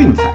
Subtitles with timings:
[0.00, 0.32] 运彩。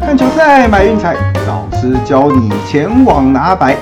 [0.00, 1.16] 看球赛买运彩，
[1.46, 3.74] 老师教你前往拿白。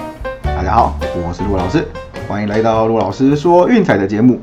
[0.44, 1.84] 大家好，我是陆老师，
[2.28, 4.40] 欢迎来到陆老师说运彩的节目。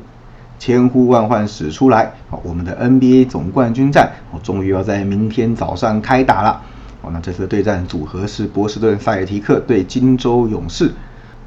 [0.58, 6.60] 千呼万唤始出来，我们的 NBA 总冠军战，哦，终于要在明天早上开打了。
[7.00, 10.92] 哦，那这次的对战组合是波士顿塞尔提克对金州勇士。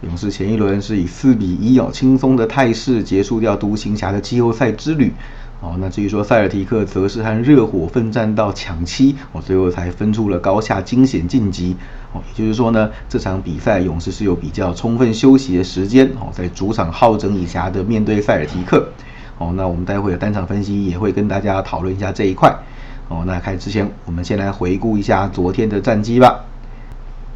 [0.02, 5.14] 勇士前一轮是以四比一哦轻松的态势结束掉独行侠的季后赛之旅。
[5.60, 11.76] 哦，那至于说塞尔提克则是和热火奋战到抢七，哦，最后才分出了高下惊险晋级。
[12.14, 18.88] 哦，也就是说呢，这场比赛勇士是有比较充分休息的时间，哦，在主场好整以暇的面对塞尔提克。
[19.38, 22.52] 哦，那我们待会的单场分析也会跟大家讨论一下这一块。
[23.08, 26.44] 哦，那开始之前，我们先来回顾一下昨天的战绩吧。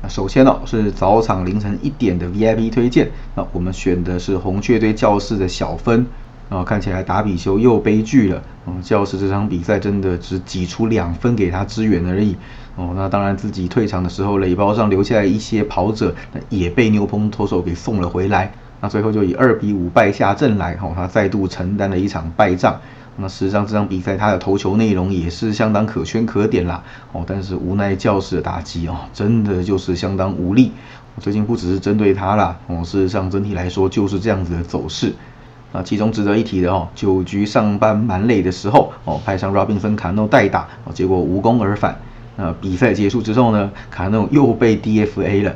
[0.07, 6.05] 首先呢是早场凌晨一点的 VIP 推荐，那我们选的是红雀队教室的小分。
[6.47, 8.39] 啊，看起来达比修又悲剧了。
[8.65, 12.35] 哦，教室这场比赛真的只挤出两分给他支援而已。
[12.75, 18.51] 哦，那当然自己退场的时候，垒包上留下来一些跑者，那也被牛棚投手给送了回来。
[18.79, 20.77] 那最后就以二比五败下阵来。
[20.83, 22.79] 哦，他再度承担了一场败仗。
[23.17, 26.83] 那事实上这场比赛他的投球内容也是相当可圈可点啦。
[27.11, 30.71] 哦，但是无奈教室的打击哦，真的就是相当无力。
[31.19, 32.57] 最近不只是针对他啦。
[32.67, 35.13] 哦，事实上整体来说就是这样子的走势。
[35.71, 41.97] 啊，其中值得一提的哦，九局上半蛮累的时候哦，派上 Robinson 卡诺代打哦，结果无功而返。
[42.37, 45.55] 那比赛结束之后呢，卡诺又被 DFA 了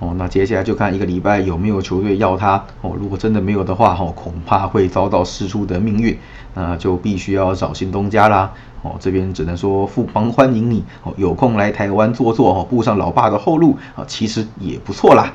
[0.00, 2.64] 哦，那接下来就看一个礼拜有没有球队要他。
[2.80, 6.18] 哦，如果真的没有的话哦，恐怕会遭到失出的命运，
[6.54, 8.50] 那就必须要找新东家啦。
[8.80, 10.82] 哦，这边只能说富邦欢迎你。
[11.02, 13.76] 哦，有空来台湾坐坐哦，步上老爸的后路。
[13.94, 15.34] 啊，其实也不错啦。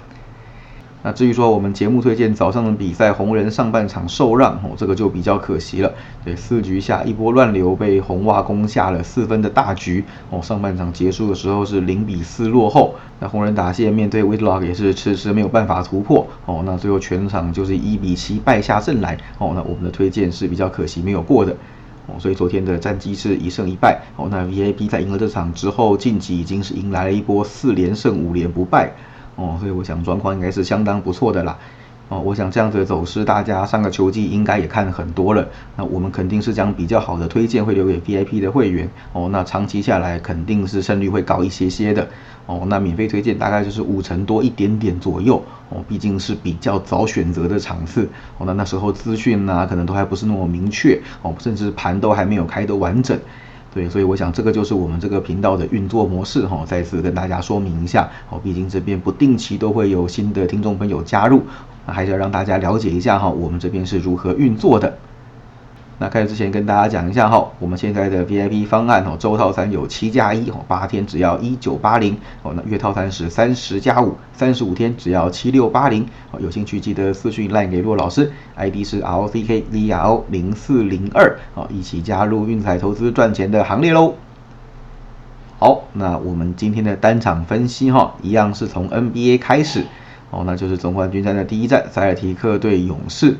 [1.05, 5.93] 那至于说我们节目推荐早上的比赛，红人上半场受让哦，这个就比较可惜了。
[6.23, 10.41] 对，四局下一波乱流被红袜攻下了四分的大局哦。
[10.41, 16.63] 上半场结束的时候是零比四落后，那红人打线面对 Whitlock 也是迟迟没有办法突破哦。
[16.65, 19.51] 那最后全场就是一比七败下阵来哦。
[19.53, 21.55] 那我们的推荐是比较可惜没有过的
[22.07, 22.15] 哦。
[22.17, 24.27] 所以昨天的战绩是一胜一败哦。
[24.31, 28.91] 那 VIP 在赢了这场之后，晋级已经是迎来了一波四连胜五连不败。
[29.35, 31.57] 哦，所以我想状况应该是相当不错的啦。
[32.07, 35.47] 哦，我想这样子的走势，大家上个秋季应该也看很多了。
[35.75, 38.87] 那我们肯定是将比较好的推荐会留给 VIP 的会员。
[39.11, 42.07] 哦，那长期下来肯定是胜率会高一些些的。
[42.45, 45.43] 哦，那免费推荐大概就是五成多一点点左右。
[45.69, 48.07] 哦，毕竟是比较早选择的场次。
[48.37, 51.01] 哦，那那时候资讯呢，可能都还不是那么明确。
[51.23, 53.19] 哦，甚至盘都还没有开得完整。
[53.75, 58.39] 对，所以我想这个就是我们这个频道的运作模式哈，再次跟大家说明一下哦。
[58.41, 61.41] 毕竟这边不定期都会有新的听众朋友加入，
[61.85, 64.97] 还是要让大家了解一下哈，我们这边是如何运作的。
[65.97, 84.15] 那开始之前跟大家讲一下哈，我们现在的 VIP 方案哦，周套餐有七加一哦，八天只要一九八零哦，那月套餐是三十加五，三十五天只要七六八零哦，有兴趣记得私讯 line 给骆老师，ID 是 R O C K V R O 零四零二哦，一起加入运彩投资赚钱的行列喽。
[85.59, 89.85] 好，那我们今天的单场分析哈，一样是从 NBA 开始
[90.29, 93.37] 哦，那就是总冠军战的第一战，塞尔提克对勇士。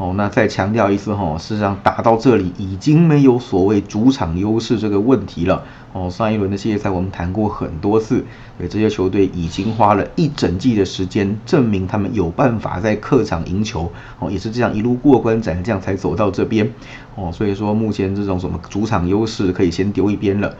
[0.00, 5.62] 哦，那再强调一次哈，事实上打到这里已经没有所谓主场优势这个问题了。
[5.92, 8.24] 哦，上一轮的系列赛我们谈过很多次，
[8.56, 13.92] 对这些球队已经花了一整季的时间证明他们有办法在客场赢球。
[14.20, 16.72] 哦，也是这样一路过关斩将才走到这边。
[17.16, 20.54] 哦，所以说目前这种什么主场优势可以先丢一边了。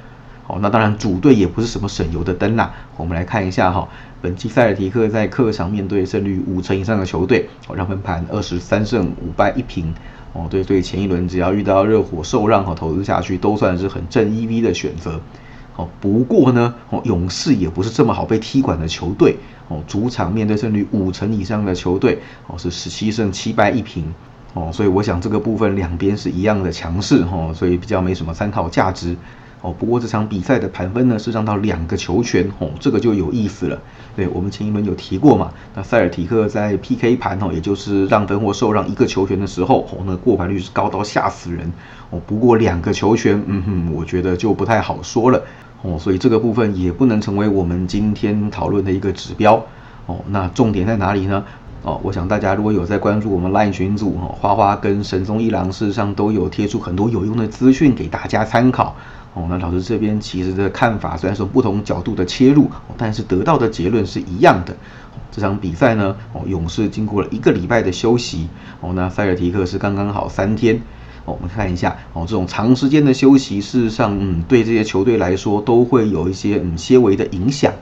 [0.50, 2.74] 哦，那当然主队也不是什么省油的灯啦。
[2.96, 3.88] 我们来看一下哈。
[4.20, 9.94] 本期塞尔提克在客场面对胜率五成以上的球队，哦，让分盘二十三胜五败一平，
[10.32, 15.20] 哦，对对，前一轮只要遇到热火受让和投资下去，都算是很正 EV 的选择。
[15.76, 19.36] 哦，不过呢，哦，勇士也不是这么好被踢馆的球队，
[19.68, 24.12] 哦，主场面对胜率五成以上的球队，哦，是十七胜七败一平，
[24.52, 29.16] 哦，所以我想这个部分两边是一样的强势，哈，所以比较没什么参考价值。
[29.62, 33.78] 哦，不过这场比赛的盘分呢是让到两个球权，哦，这个就有意思了。
[34.16, 41.70] 对我们前一轮有提过嘛，那塞尔提克在 PK 盘哦，也就是让分或受让一个球权的时候，哦，那过盘率是高到吓死人。
[42.08, 45.42] 哦，不过两个球权，嗯哼，我觉得就不太好说了。
[45.82, 49.62] 哦，所以这个部分也不能成为我们今天讨论的一个指标。
[50.06, 51.44] 哦，那重点在哪里呢？
[51.82, 58.96] 哦，我想大家如果有在关注我们 LINE 群组哦，花花跟神宗一郎事实上都有贴出很多有用的资讯给大家参考。
[59.34, 64.76] 哦，那老师这边其实的看法虽然说不同角度的切入，但是得到的结论是一样的。
[65.30, 68.48] 这场比赛呢，哦，勇士经过了一个礼拜的休息，
[68.80, 70.82] 哦，那塞尔提克是刚刚好三天。
[71.26, 77.72] 哦，我们看一下，哦，这种长时间的休息，事实上，嗯，对这些球队来说都会有一些嗯些微的影响。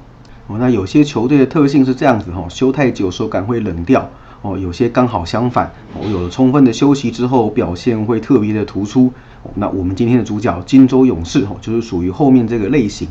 [0.49, 4.11] 哦，那有些球队的特性是这样子，哈，休太久手感会冷掉。
[4.43, 9.13] 哦，有些刚好相反，哦，有了充分的休息之后，表现会特别的突出。
[9.55, 13.09] 那我们今天的主角金州勇士，哦，就是属于后面这个类型。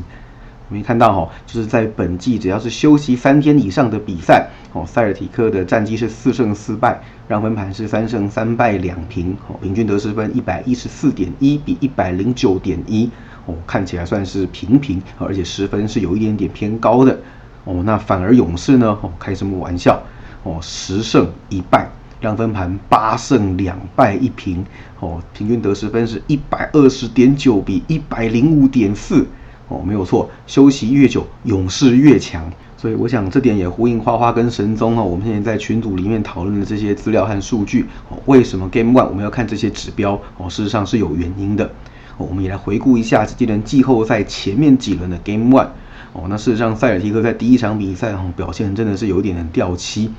[0.69, 13.09] 我们看到哈，就是在本季只要是休息三天以上的比赛，哦，塞尔提克的战绩是四胜四败，让分盘是三胜三败两平，哦，平均得失分一百一十四点一比一百零九点一，
[13.45, 17.17] 哦，看起来算是平平，而且十分是有一点点偏高的，
[17.63, 20.01] 哦，那反而勇士呢，哦，开什么玩笑，
[20.47, 21.89] 哦，十胜一败，
[22.21, 24.65] 让分盘八胜两败一平，
[25.01, 29.25] 哦，平均得失分是一百二十点九比一百零五点四。
[29.67, 32.49] 哦，没有错，休息越久，勇士越强。
[32.77, 40.49] 所以我想这点也呼应花花跟神宗哦，我们现在在群组里面讨论的这些资料和数据哦，为什么 Game One 我们要看这些指标哦？
[40.49, 41.69] 事实上是有原因的。
[42.17, 45.67] 我们也来回顾一下今年季后赛前面几轮的 Game One
[46.13, 46.27] 哦。
[46.29, 50.09] 那事实上塞尔提克在第一场比赛哦表现真的是有点点掉漆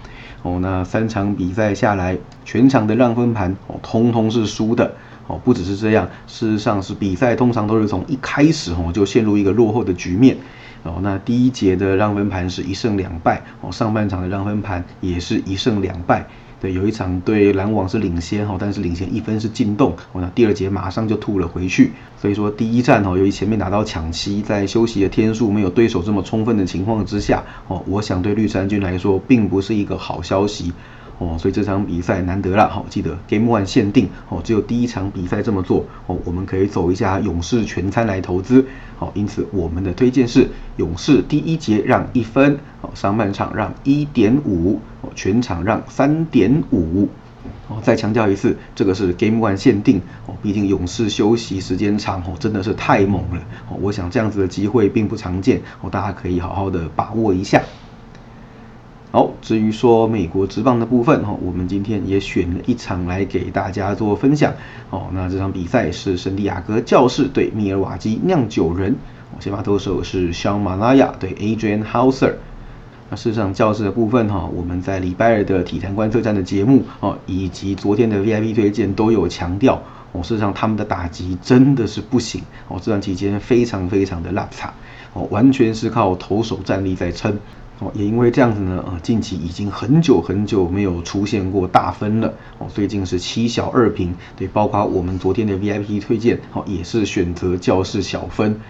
[0.42, 0.58] 哦。
[0.60, 4.94] 那三场比赛下来，全场的让分盘哦，通通是输的。
[5.26, 10.36] 哦，不只是这样，事实上是比赛通常都是从一开始哦就陷入一个落后的局面。
[10.84, 16.26] 哦，那第一节的让分盘是一胜两败，哦，上半场的让分盘也是一胜两败。
[16.60, 21.92] 对，有一场对篮网是领先哈，但是领先一分是进洞，我，那第二节马上就吐了回去。
[22.20, 30.72] 所以说第一战哦，由于前面拿到抢七，在休息的天数没有对手这么充分的情况之下，哦，我想对绿衫军来说并不是一个好消息。
[31.20, 38.64] 哦，所以这场比赛难得了，好，记得 Game One 限定哦，只有第一场比赛这么做哦，我们可以走一下勇士全餐来投资，
[38.96, 44.80] 好，因此我们的推荐是勇士第一节让一分，哦，上半场让一点五，
[45.18, 47.08] 全场让三点五，
[47.66, 57.60] 哦，再强调一次，这个是 Game One 限定哦，毕竟勇士休息时间长哦，真的是太猛了哦，我想这样子的机会并不常见哦，大家可以好好的把握一下。
[59.10, 64.54] 好，至于说美国职棒的部分哈，我们今天也选了一场来给大家做分享。
[64.90, 68.94] 哦，那这场比赛是圣地亚哥教士对密尔瓦基酿酒人，
[69.40, 72.34] 先发投手是肖马拉亚对 Adrian Hauser。
[73.10, 79.82] 那事实上教士的部分哈，我们在礼拜二的体坛观测站的节目哦，以及昨天的 VIP 推荐都有强调，
[80.12, 84.74] 哦，事实上他们的打击真的是不行，哦，这段期间非常非常的拉差，
[85.14, 87.38] 哦，完全是靠投手战力在撑。
[87.80, 92.34] 哦，也因为这样子呢，呃，近期已经很久很久没有出现过大分了。
[92.58, 98.60] 哦，最近是七小二平，对，包括我们昨天的 VIP 推荐，哦，也是选择教室小分。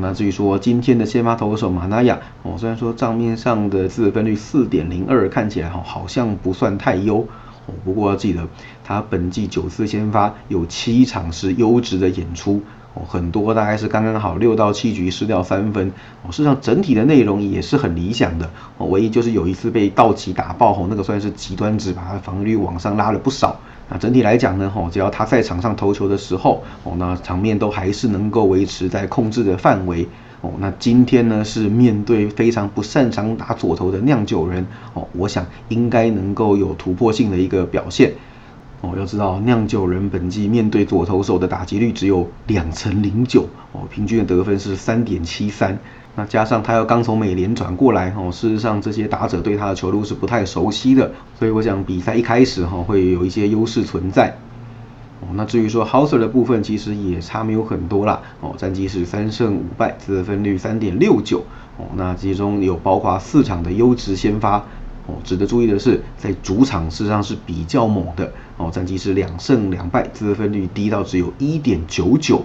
[0.00, 7.26] 那至于说今天的先发投手马纳亚，哦，虽然说账面上的自分率四点零二，看起来哈好像不算太优，
[7.66, 8.48] 哦，不过要记得
[8.84, 12.62] 他本季九次先发有七场是优质的演出。
[12.96, 15.90] 哦，很多大概是刚刚好六到七局失掉三分，
[16.22, 18.48] 哦，事实上整体的内容也是很理想的，
[18.78, 23.58] 哦，唯一就是有一次被道奇打爆，吼，那个算是极端值，把他防御率往上拉了不少。
[23.88, 30.08] 那整体来讲呢，吼，只要他在场上投球的时候，哦，那场面都还是能够维持在控制的范围，
[30.40, 38.12] 哦，那今天呢是面对非常不擅长打左投的酿酒人，哦，我想应该能够有突破性的一个表现。
[38.80, 45.78] 哦，要知道酿酒人本季面对左投手的打击率只有两成零九，哦，平均的得分是三点七三。
[46.16, 54.36] 那加上他又刚从美联转过来，哦，事实上这些打者对他的球路是不太熟悉的，所以我想比赛一开始哈会有一些优势存在。
[55.20, 58.20] 哦，那至于说 Hauser 的部分，其实也差没有很多啦。
[58.40, 61.44] 哦，战绩是三胜五败，得分率三点六九。
[61.78, 64.64] 哦，那其中有包括四场的优质先发。
[65.06, 72.42] 哦，值得注意的是，在主场事实上是比较猛的哦，战绩是两胜两败，得分率低到只有一点九九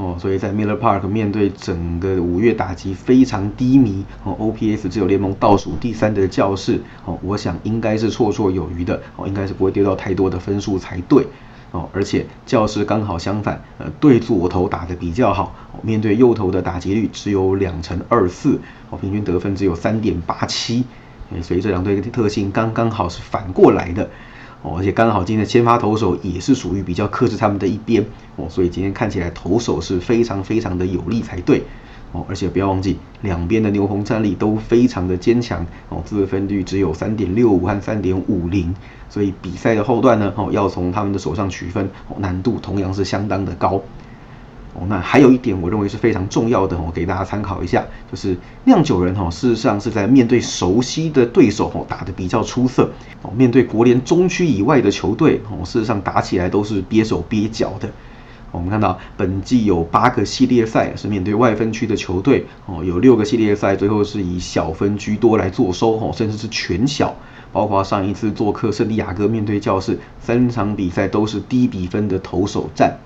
[0.00, 11.26] 哦，所以在 Miller Park 面对整个五月打击非常低迷哦，OPS 只有联盟倒数第三的教室哦，我想应该是绰绰有余的哦，应该是不会丢到太多的分数才对
[11.72, 20.84] 哦，而且教室刚好相反，呃，对左投打得比较好，哦面对右投的打击率只有两成二四哦，平均得分只有三点八七。
[21.42, 24.10] 所以这两队的特性刚刚好是反过来的
[24.62, 28.04] 哦，而且刚好今天的先发投手也是属于比较克制他们的一边
[28.36, 31.62] 哦，所以今天看起来投手是非常非常的有力才对
[32.12, 38.74] 哦，而且不要忘记，两边的牛棚战力都非常的坚强哦，自分率只有三点六五和三点五零，
[39.08, 43.80] 所以比赛的后段呢，哦，要从他们的手上取分，哦，难度同样是相当的高。
[44.72, 52.88] 哦，那还有一点，我认为是非常重要的，我，给大家参考一下，就是酿酒人哈，事实上是在面对熟悉的对手，哦，打得比较出色，
[53.22, 57.90] 哦，面对国联中区以外的球队，哦，事实上打起来都是憋手憋脚的。
[58.52, 67.14] 我们看到本季有八个系列赛是面对外分区的球队，哦，有六个系列赛最后是以小分居多来做收，哦，甚至是全小，
[67.52, 72.98] 包括上一次做客圣地亚哥面对教士，三场比赛都是低比分的投手战。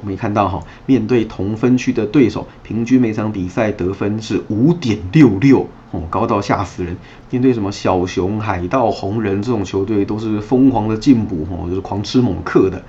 [0.00, 6.96] 我们也看到哈，面对同分区的对手，平均每场比赛得分是五点六六哦，高到吓死人。
[7.30, 12.82] 面对什么小熊、海盗、红人这种球队，都是疯狂的进补哦，就是狂吃猛克的。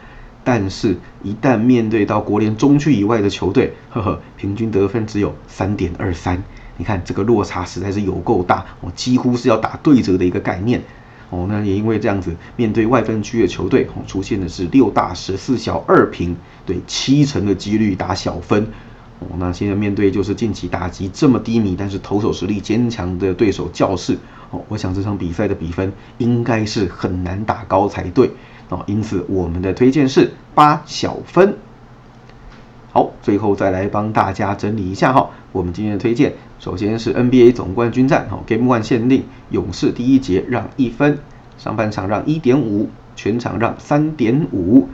[0.43, 6.41] 但是，一旦面对到国联中区以外的球队，呵呵，平均得分只有三点二三。
[6.77, 10.81] 你看这个落差实在是有够大我，几乎是要打对折的一个概念。
[11.31, 16.35] 哦，那也因为这样子，面对外分区的球队，哦，出现的是六大十四小二平，
[16.65, 18.67] 对七成的几率打小分。
[19.19, 24.17] 哦，那现在面对就是近期打击这么低迷，但是投手实力坚强的对手教室，
[24.49, 28.29] 哦，我想这场比赛的比分应该是很难打高才对。
[28.69, 31.57] 哦，因此我们的推荐是八小分。
[32.93, 41.19] 好，最后再来帮大家整理一下哈，我们今天的推荐，首先是 NBA 总冠军战，哈，Game One 限定，勇士第一节让一分，
[41.57, 44.89] 上半场让一点五，全场让三点五，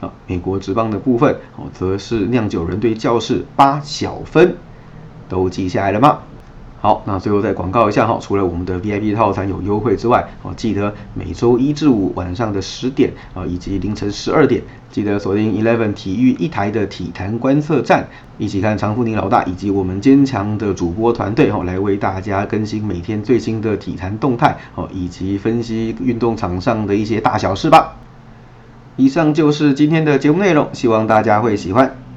[0.00, 4.54] 啊，美国职棒的部分，哦，则是酿酒人对教室八小分，
[5.28, 6.20] 都记下来了吗？
[6.82, 18.08] 好，那最后再广告一下哈，除了我们的 VIP 套餐有优惠之外，哦，记得每周一至五晚上的十点啊，以及凌晨十二点，记得锁定 Eleven 体育一台的体坛观测站，
[18.38, 27.96] 一起看常富宁老大以及我们坚强的主播团队哦，来为大家更新每天最新的体坛动态哦，以及分析运动场上的一些大小事吧。
[28.96, 31.99] 以上就是今天的节目内容，希望大家会喜欢。